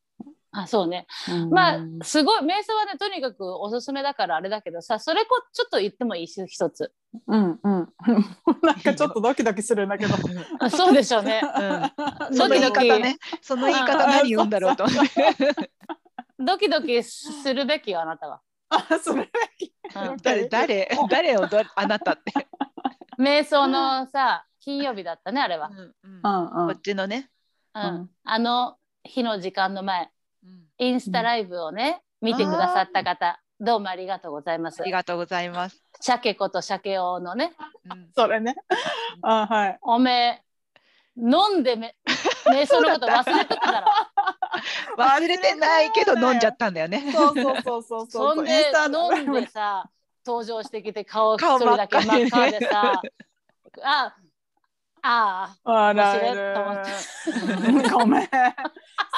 [0.51, 1.07] あそうね。
[1.31, 1.51] うん。
[1.51, 6.93] まあすごい瞑想はねとにかくおすすめだからあれだけどさそれこちょっと言ってもいいし一つ。
[7.27, 7.89] うんうん。
[8.63, 10.15] なんかちょっとドキドキするんだけど。
[10.61, 11.43] あそうでしょうね。
[12.31, 13.19] うん、その言い方ね。
[13.43, 14.87] その言い方何言うんだろうと。
[16.39, 19.29] ドキドキするべきよあなたは、あ、それ。
[19.97, 20.17] うん。
[20.23, 20.49] 誰？
[20.49, 20.89] 誰？
[21.11, 22.33] 誰をどあなたって。
[23.19, 27.29] 瞑想のさ金曜日だったねあれは、うんこっちのね。
[27.75, 27.83] うん。
[27.83, 28.11] うん。
[28.25, 30.05] あの日の時間の前。
[30.05, 30.09] うん
[30.79, 35.83] インスタライブをね、見てくださった方どうもありがとうございますありがとうございます。
[36.01, 37.53] 鮭こと鮭王のね
[37.91, 38.55] うんそれね。
[39.23, 39.79] あ、はい。
[39.83, 40.43] おめえ
[41.17, 41.97] 飲んでめ
[42.47, 43.89] 瞑想のこと忘れてただろ
[44.97, 47.11] 忘れてないけど飲んじゃったんだよね。
[47.13, 48.37] そうそうそうそうそう。
[48.37, 48.73] そんで
[49.19, 49.91] 飲んでさ
[50.25, 53.03] 登場してきて顔一顔人だけ真っ赤真っ赤ででさ
[53.83, 54.17] あ
[55.03, 57.91] あ笑い。
[57.91, 58.29] ごめん。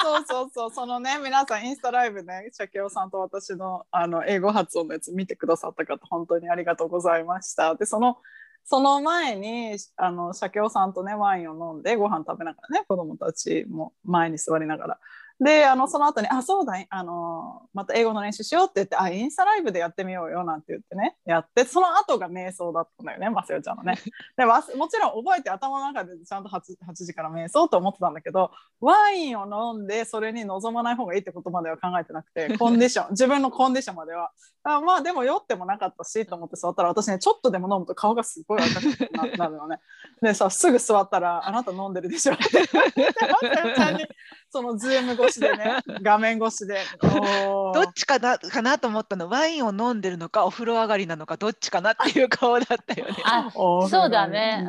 [0.01, 7.75] そうそうそう、そのね、皆さんインスタライブね、シャケオさんと私のあの英語発音のやつ見てくださった方、本当にありがとうございました。
[7.75, 8.17] で、その、
[8.63, 14.99] その前に、あの、シャケオさんとね、ワインを飲んで、ご飯食べながらね、子供たちも前に座りながら。
[15.43, 23.97] で、あの、その後に、あ、そうだ、あの、また英語の練習しようって言って、あ、インスタライブでやってみようよなんて言ってね、やって、その後が瞑想だったんだよね、マセオちゃんのね。
[24.37, 34.31] でもちろん覚えて頭の中でちゃんと 8, 8時から瞑想と思ってたんだけどワインを飲んでそれに臨まない方がいいってことまでは考えてなくて コンディション自分のコンディションまでは。
[34.63, 39.79] あまあでも酔ってもなかったしと思って座ったら私ねちょっとでも飲むと顔がすごい赤くななるのね。
[40.21, 42.43] でさすぐ座ったら「あなた飲んでるでしょ」って
[44.51, 46.79] その Zoom 越しでね 画面越しで。
[47.01, 49.29] どっちかなかなと思ったの。
[49.29, 53.15] ワインを飲んでるのかお風呂上がりなのかどっちかなっていう顔だったよね。
[53.23, 54.67] あそうだね。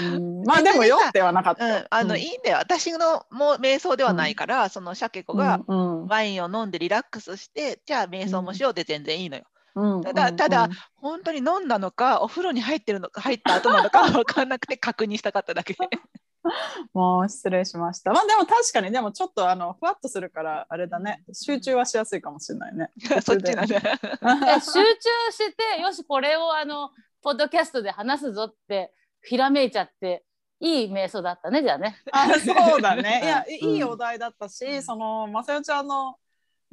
[0.00, 0.42] うん。
[0.44, 1.68] まあでも酔ってはなかっうた。
[1.68, 2.20] よん、あの、うん。
[2.20, 2.58] いいんだよ。
[2.58, 6.06] 私のもう瞑想ではないから、そのシャケ子がうんうん。
[6.06, 9.42] ワインを飲んでリラックスして、じゃあ瞑想もしようで全然いいのよ。
[9.74, 15.76] うんただただ本当に飲んだのかお風呂に入ってるのか入った後なのか分かんなくて確認したかっただけ。
[16.94, 18.12] もう失礼しました。
[18.12, 22.90] まあでも確かにでもちょっとあのふわっとするからあれだね集中はしやすいかもしれないね。
[23.22, 23.62] そっちだ。
[23.62, 23.80] え 集中
[25.30, 26.90] してよしこれをあの
[27.22, 30.24] ポッドキャストで話すぞってひらめいちゃって
[30.60, 31.96] いい瞑想だったねじゃあね。
[32.12, 33.20] あそうだね。
[33.22, 36.16] いやうんいいお題だったし、そのまさよちゃんの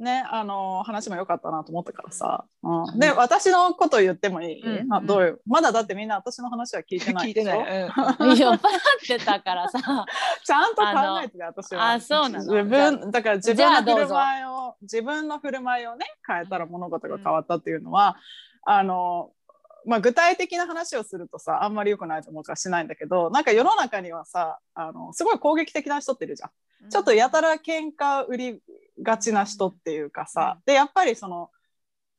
[0.00, 2.44] ねあの話も良かったなと思ったからさ。
[2.62, 4.62] うん、で私のこと言ってもいい？
[4.62, 5.40] うんあどういう？
[5.46, 7.58] まだだってみんな私の話は聞いてない聞いてない。
[7.58, 8.60] でしうん 酔っ払っ
[9.18, 9.78] てたからさ。
[9.78, 10.04] ょ
[10.44, 11.92] ちゃんと考えてて私は。
[11.92, 18.16] あそうなの自分だから自分の振る舞いを自分の振る舞いをね変えたら物事が変わったっていうのは、
[18.62, 19.30] あの
[19.86, 26.50] まあ、具体的な話をするとさあんまり良くないと思うからしないんだけどなんか世の中にはさあのすごい攻撃的な人っているじゃん。
[26.90, 28.62] ちょっとやたら喧嘩売り
[29.02, 31.50] がちな人っていうかさ、でやっぱりその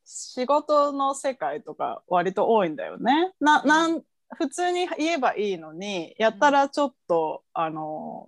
[0.05, 3.31] 仕事の世界とか割と多いんだよね。
[3.39, 4.01] ななん
[4.37, 8.27] 普通に言えばいいのにやったらちょっと、あの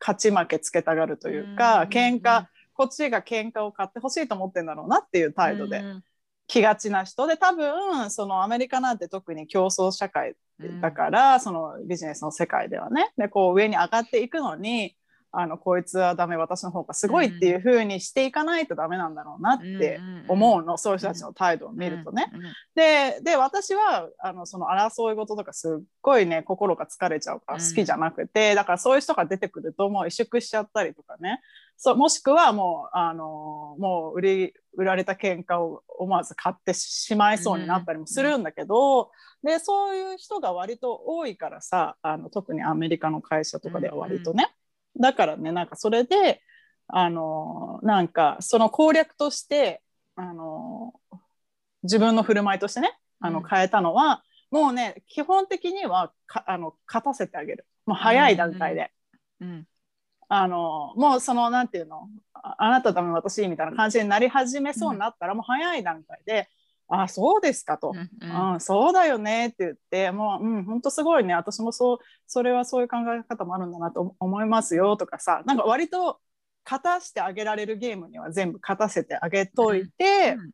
[0.00, 1.88] 勝ち負けつけたがるというか、うん。
[1.88, 6.04] 喧嘩こっちが喧嘩を買ってほしいと思ってんだろうなっていう態度でうん。
[6.46, 10.34] 気がちな人で多分そのアメリカなんて特に競争社会
[10.80, 13.12] だから、そのビジネスの世界ではね。
[13.16, 14.96] でこう上に上がっていくのに
[15.36, 22.26] あのこいつはダメ私の方がすごいっていう風にしていかないとダメなんだろうなって思うの、そういう人たちの態度を見るとね。。
[22.74, 31.40] でで私はあのその争い事とかすっごいね心が疲れちゃうから好きじゃなくて、だからそういう人が出てくるともう萎縮しちゃったりとかね。
[31.76, 39.10] そうもしくはもうあのもう売り売られた喧嘩を思わず買ってしまいそうになったりもするんだけど、
[39.42, 44.48] でそういう人が割と多いからさあの特にアメリカの会社とかでは割とね、
[44.98, 46.40] だからねなんかそれで
[46.88, 49.82] あのなんかその攻略として
[50.16, 50.92] あの
[51.82, 53.44] 自分の振る舞いとしてねあのうん。
[53.48, 57.66] 変えたのは、もうね基本的にはかあの勝たせてあげる。
[57.86, 58.90] もう早い段階で。
[59.40, 59.66] うん。
[60.28, 66.48] あのもうそのなんていうのああなたのため私みたいな感じになり始めそうになったら、もう早い段階で
[66.88, 67.92] 「あそうですか」と。
[67.94, 71.34] うんうん、そうだよねって言ってもう、うん、本当すごいね。
[71.34, 75.42] 私もそうそれはそういう考え方もあるんだなと思いますよとかさ。
[75.46, 76.20] なんか割と
[76.64, 80.50] 勝たしてあげられるゲームには全部勝たせてあげといて、うん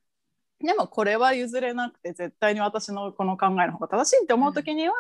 [0.63, 4.95] でもこれは譲れなくて絶対に私のこの考えの方が正しいって思う時には、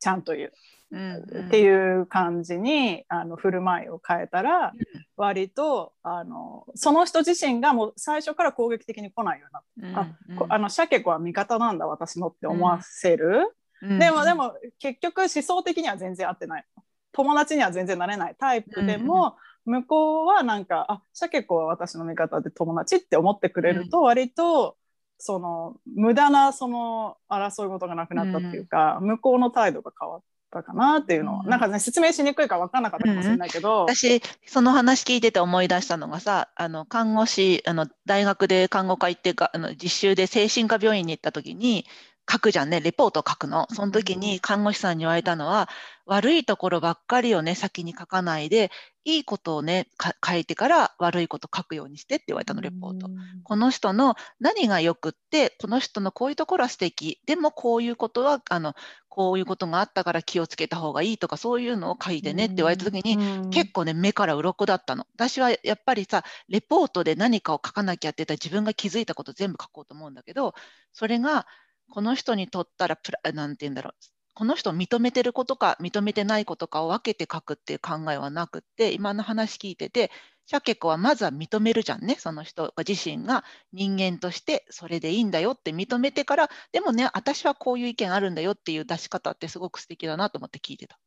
[0.00, 0.48] ちゃんと言う。
[0.48, 0.52] うん
[0.94, 4.72] っていう感じにあの振る舞いを変えたら、
[5.16, 9.46] 割とあのその人自身がもう最初から攻撃的に来ないよ
[9.80, 10.30] うになって。
[10.30, 16.64] うんこあのシャケ子は味方なんだ私のって思わせる、うんでもでも結局思想的には全然合ってない。
[17.12, 24.76] 友達には全然なれないタイプでも、向こうはなんかあシャケ子は私の味方で友達って思ってくれると割と、
[25.18, 31.48] その無駄なその争い事がなくなったっていうか、向こうの態度が変わったかなっていうのは、うん。
[31.48, 41.86] なんかね説明しにくいから分かんなかったかもしれないけど、私その話聞いてて思い出したのがさあの看護師あの大学で看護科行ってかあの実習で精神科病院に行った時に
[42.30, 43.68] 書くじゃんねレポート書くの。
[43.70, 45.68] その時に看護師さんに言われたのは
[46.06, 48.70] 悪いところばっかりをね先に書かないで
[49.04, 53.08] いいことをねか書いてから悪いこと書くようにしてって言われたのレポート。
[53.44, 57.20] この人の何がよくってこの人のこういうところは素敵。
[57.26, 58.74] でもこういうことはあの
[59.16, 63.50] こういうことがあったから気をつけた方がいいとかそういうのを書いてねって言われた時に、うん。
[63.50, 65.06] 結構ね目から鱗だったの。
[65.14, 70.52] 私はやっぱりさレポートで何かを書かなきゃって言ったら自分が気づいたこと全部書こうと思うんだけど
[70.92, 71.46] それが
[71.88, 73.92] この人にとったらプラなんて言うんだろう。
[74.34, 80.10] この人を認めてることか認めてないことかを分けて書くっていう考えはなくって今の話聞いてて
[80.46, 90.98] シャケ子はまずは認めるじゃんねその人が自身が人間としてそれでいいんだよって認めてからでもね私はこういう意見あるんだよっていう出し方ってすごく素敵だなと思って聞いてた。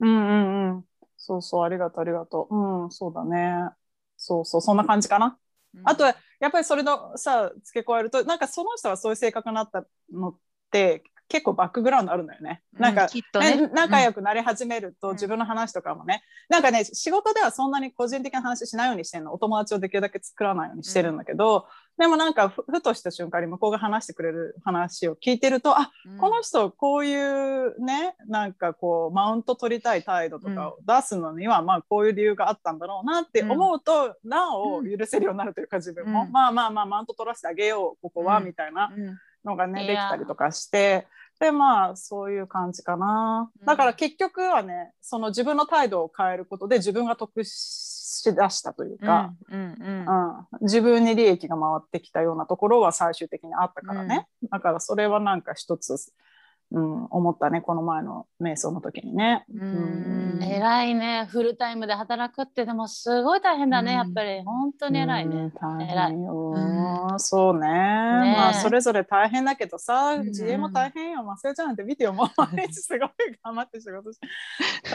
[0.00, 0.32] うんう
[0.72, 0.84] んうん。
[1.16, 2.56] そうそう、ありがとう、ありがとう。
[2.84, 3.70] うん、そうだね。
[4.16, 5.38] そうそう、そんな感じかな。
[5.84, 6.14] あと、や
[6.48, 10.38] っぱりそれのさ、付け加えると、なんかその人がそういう性格になったのっ
[10.70, 12.62] て、結構バックグラウンドあるんだよね。
[12.74, 13.56] なんか、きっとね。
[13.56, 15.14] ね仲良くなり始めると、うん。
[15.14, 26.18] 自分の話とかもね、なんかね、仕事ではそんなに個人的な話しないようにしてるの、お友達をできるだけ作らないようにしてるんだけど、でもなんかふ、ふとした瞬間に向こうが話してくれる話を聞いてると、あうん。
[26.18, 36.32] この人こういうねなんかこうマウント取りたい態度とかを出すのには、まあこういう理由があったんだろうなって思うと、なお許せるようになるというか自分も、うん。
[36.32, 38.44] まあまあまあマウント取らせてあげようここは、うん。
[38.44, 41.06] みたいなうんのがねできたりとかして
[41.40, 43.66] でまあそういう感じかな、うん。
[43.66, 55.94] だから結局はねその自分の態度を変えることで自分が得しだしたというか、うんうんうん、自分に利益が回ってきたようなところは最終的にあったからね、だからそれはなんか一つ、
[56.74, 59.44] うん、思ったねこの前の瞑想の時にね。
[59.54, 60.42] うん。
[60.42, 61.28] 偉いね。
[61.30, 63.98] フルタイムで働くってでもすごい大変だね、うん。
[63.98, 64.42] やっぱり。
[64.42, 66.50] 本当に偉いね、うん大変よ、
[67.14, 67.68] うそうね。
[67.68, 70.26] まあそれぞれ大変だけどさ、ん。
[70.26, 71.22] 自営も大変よ。
[71.22, 73.08] マスヤちゃんなんて見てよもう毎日 すごい
[73.44, 74.26] 頑張って仕事して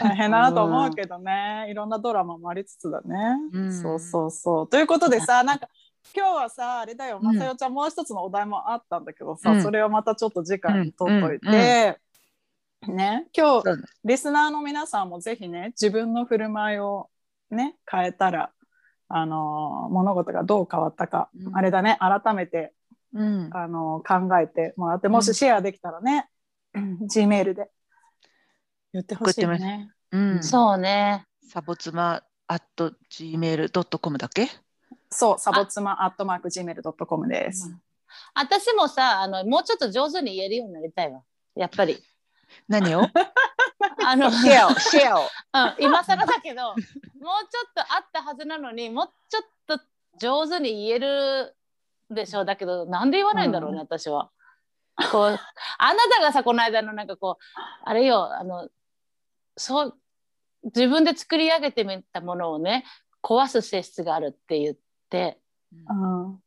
[0.02, 1.66] 大変だなと思うけどね。
[1.70, 3.16] いろんなドラマもありつつだね、
[3.54, 3.72] うん。
[3.72, 4.68] そうそうそう。
[4.68, 5.68] ということでさなんか
[6.14, 7.18] 今日はさあれだよ。
[7.18, 7.24] うん。
[7.24, 9.62] まさよちゃんもう一つのお題もあったんだけどさ、うん。
[9.62, 11.40] それはまたちょっと次回に取っというん。
[11.40, 12.00] て、
[12.88, 13.68] ね今日
[14.04, 17.10] リスナーの皆さんもぜひね自分の振る舞いを
[17.50, 18.52] ね変えたら
[19.08, 21.56] あのー物事がどう変わったか、うん。
[21.56, 22.72] あれだね改めて、
[23.12, 23.50] うん。
[23.52, 26.28] あのー考えてもらってもしシェアできたらね、
[27.08, 27.68] G メールで
[28.92, 29.90] 言ってほしいよね。
[30.12, 30.42] うん。
[30.42, 31.26] そうね。
[31.48, 34.48] サボツマ at gmail.com だっけ？
[35.10, 37.74] そう、サボツマアットマーク Gmail.com です。
[38.34, 41.22] 私もさあのもうちょっと上手に言えるようになりたいわ。
[41.56, 42.02] やっぱり。
[42.68, 43.02] 何を？
[44.04, 45.22] あの、シェアを、シェアを。
[45.22, 46.90] うん、今更だけどもうちょ
[47.68, 49.80] っとあったはずなのにもうちょっと
[50.18, 51.56] 上手に言える
[52.10, 52.44] でしょう。
[52.44, 53.82] だけどなんで言わないんだろうね、うん。
[53.82, 54.30] 私は。
[55.10, 55.38] こう
[55.78, 57.44] あなたがさこの間のなんかこう
[57.84, 58.68] あれよあの
[59.56, 59.98] そう
[60.64, 62.84] 自分で作り上げてみたものをね
[63.22, 64.80] 壊す性質があるって言って
[65.10, 66.42] うん。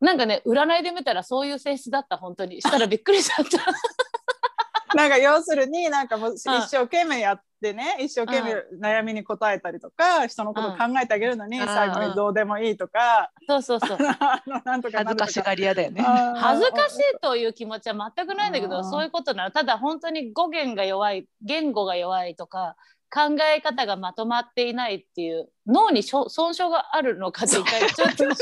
[0.00, 2.60] なんかね占いで見たらそういう性質だった本当に。
[2.60, 3.58] したらびっくりしちゃった。
[4.94, 6.62] なんか要するになんかもう一うん。
[6.62, 11.66] 生懸命やってね、一生懸命悩みに答えたりとか、人のこと考えてあげるのに、うん。
[11.66, 13.96] 最後にどうでもいいとか、そうそうそう。
[14.20, 16.02] あのなんとか恥ずかしがり屋だよね。
[16.02, 18.70] 恥ずかしいという気持ちは全くないんだけうん。
[18.70, 22.76] どそういうことなのただ本当に語源が弱い言語が弱いとか
[23.14, 28.34] 考え方がまとまっていないっていう脳にしょ損傷があるのかって一回ちょっと。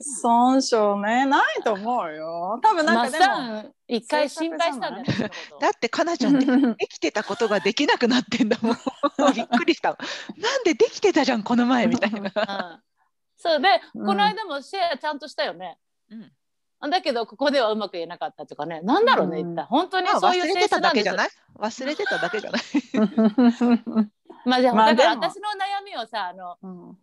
[0.00, 0.76] 損傷。
[1.04, 1.26] ね。
[1.26, 2.60] ないと思うよ。
[2.62, 3.74] 多分なんかでも。
[3.88, 6.46] 一回心配したんだだってかなちゃんね
[6.78, 8.76] できてたことができなくなってんだもん。
[9.34, 9.98] びっくりした。
[10.36, 12.20] なんでできてたじゃんこの前みたいな。
[12.20, 12.82] うん。
[13.36, 13.60] そう。
[13.60, 14.06] で、うん。
[14.06, 15.78] この間もシェアちゃんとしたよね。
[16.10, 16.32] うん
[16.88, 18.80] だけどここではうまく言えなかったとかね。
[18.82, 19.52] なんだろうねうん。
[19.52, 19.64] 一体。
[19.66, 21.28] 本当にまあそういう性忘れてた質なんですだけじゃない？
[21.58, 22.62] 忘れてただけじゃない？
[24.48, 26.98] まあじゃあ、まあだから私の悩みをさあのうん。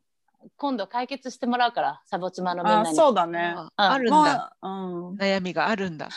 [0.56, 3.54] 今度解決してもらうからサボ妻のみんなあにそうだね。
[3.58, 4.56] ああるんもだ。
[4.62, 6.08] う、うん、悩みがあるんだ。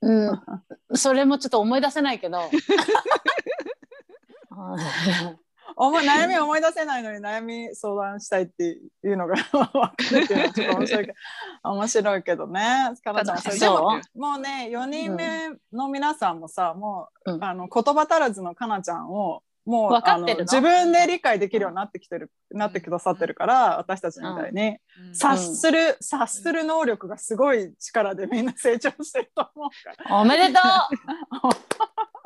[0.00, 0.42] うん、
[0.94, 2.40] それもちょっと思い出せないけど。
[5.76, 11.14] お前悩み思い出せないのに悩み相談したいっていうのが 分かるっていうのはちょっと面白いけど。
[11.64, 12.94] 面白いけどね。
[13.02, 17.44] かなちゃんもそれでそうももうね4人目の皆さんもさ、もう、うん。
[17.44, 24.76] あの言葉足らずのかなちゃんをもう分かってる自分で理解できるようになってきてる、なってくださってるから私たちみたいに、
[25.08, 25.14] うん。
[25.14, 30.16] 察する察する能力がすごい力でみんな成長してると思うから。
[30.20, 30.60] おめでと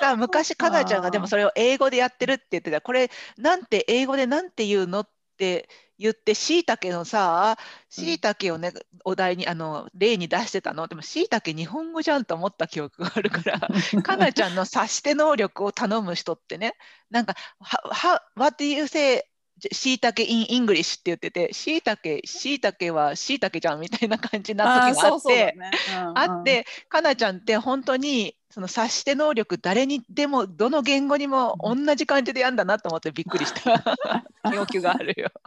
[0.00, 2.80] さ昔かなちゃんがでもそれを英語でやってるって言ってた。
[2.80, 5.68] これなんて英語でなんて言うのって
[5.98, 7.58] 言ってしいたけのさ
[7.90, 8.72] しいたけをね
[9.04, 10.88] お題にあの例に出してたの。
[10.88, 13.60] でもしいたけ日本語じゃんと思った記憶があるから
[14.02, 16.74] かなちゃんの察して能力を頼む人ってね
[17.10, 19.24] なんか「はは What do you say?
[19.72, 25.54] しいたけ in English」って言っててしいたけしいたけはしいたけじゃんみたいな感じになった時があって。
[25.56, 25.70] ね。
[25.90, 26.18] うんうん。
[26.18, 33.80] あって、かなちゃんって本当にその察して能力誰にでもどの言語にも同じ感じでやんだなと思ってびっくりした
[34.52, 35.30] 要求があるよ。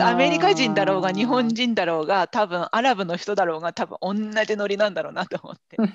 [0.00, 4.14] アメリカ人だろうが日本人だろうが多分アラブの人だろうが多分同
[4.44, 5.76] じノリなんだろうなと思って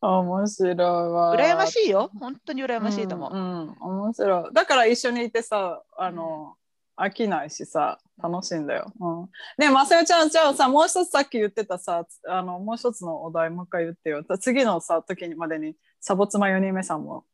[0.00, 1.34] 面白いわ。
[1.34, 3.30] 羨ましいよ本当に羨ましいと思う。
[3.32, 4.52] うん、うん面白い。
[4.52, 6.58] だから一緒にいてさ、あの、
[6.96, 8.92] 飽きないしさ、楽しいんだよ。
[9.00, 14.24] うん、ねまさよちゃん、じゃあさ、もう一つさっき言ってたさ、つあの、もう一つのお題もう一回言ってよ。
[14.40, 17.24] 次のさ、時にまでに、サボ妻4人目さんも、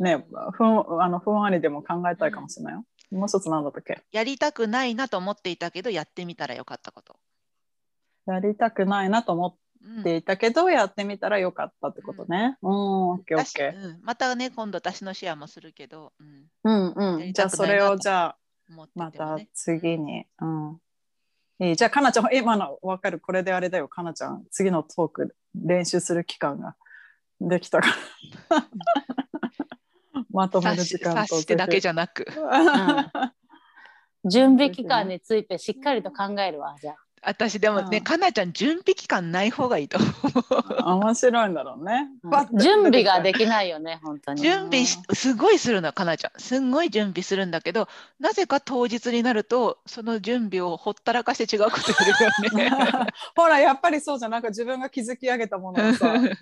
[0.00, 2.84] ね、ふん、あの、ふんわりでも考えたいかもしれないよ。
[3.10, 4.02] もう一つなんだったっけ？
[4.10, 7.16] やりたくないなと思っていたけどやってみたらよかったこと。
[8.26, 12.56] やりたくないなと思うんっていたけど、やってみたらよかったってことね。
[12.62, 13.12] うん。
[13.14, 13.24] うん
[14.02, 16.12] またね今度私のシェアもするけど、
[16.64, 17.32] うん、うんうん。
[17.32, 18.36] じゃあそれをじゃあ、
[18.72, 19.48] 思ってまたてもね。
[19.54, 20.26] 次に。
[20.40, 20.80] うん。
[21.60, 26.76] いいじゃあ、かなちゃん、今の分かる、これであれだよ、かなちゃん、次のトーク練習する期間が
[27.40, 27.88] できたか
[28.50, 28.68] ら。
[30.30, 31.20] まとめる時間と。
[31.22, 32.26] 察してだけじゃなく。
[34.24, 36.96] 準備期間についてしっかりと考えるわじゃあ。
[37.24, 40.06] 私でもね、うんかなちゃん準備期間ない方がいいと思
[40.90, 41.02] う。
[41.02, 42.08] 面白いんだろうね。
[42.60, 44.42] 準備ができないよね本当に。
[44.42, 52.92] 準備しすごいするのかなちゃんすんごい準備するんだけどなぜか当日になるとその準備をほったらかして違うことやるよね。
[53.36, 54.30] ほら、やっぱりそうじゃん。
[54.32, 56.38] なんか自分が築き上げたものをさ、 なんか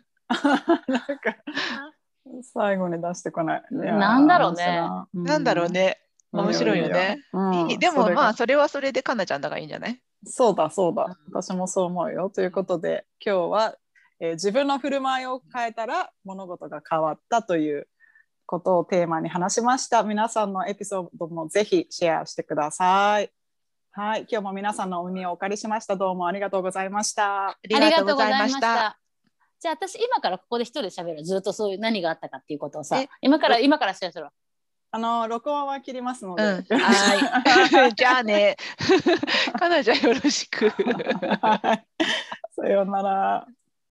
[2.43, 3.62] 最後に出してこない。
[3.70, 4.81] いなんだろうね。
[4.81, 5.68] 面白いなんだろう。
[5.68, 5.99] ね
[6.33, 7.18] 面白いよね。
[7.33, 10.01] うんいいでもまあそれはそれでかなちゃんだからいいんじゃない？
[10.25, 12.31] そうだそうだうん私もそう思うよ。
[12.31, 13.77] ということで今日は、
[14.21, 17.89] えー自分の振る舞いを変えたら物事が変わったという
[18.45, 20.03] ことをテーマに話しました。
[20.03, 23.31] 皆さんのエピソードもぜひシェアしてください。
[23.93, 25.97] はい、今日も皆さんのお耳をお借りしました。
[25.97, 27.49] どうもありがとうございました。
[27.49, 28.99] あありがとうございました。
[29.59, 33.09] じゃあ私今からここで一人で喋るずっとそういう何があったかっていうことをさえ？
[33.21, 34.33] 今から今からシェアするわ。
[34.93, 36.43] あの録音は切りますので。
[36.43, 37.95] うん、 はい。
[37.95, 38.57] じゃあね。
[39.59, 40.68] かなちゃんよろしく。
[40.70, 41.86] はい
[42.61, 43.47] さようなら。